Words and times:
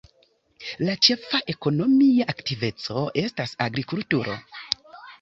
La 0.89 0.95
ĉefa 1.07 1.41
ekonomia 1.53 2.29
aktiveco 2.35 3.07
estas 3.29 3.57
agrikulturo. 3.71 4.43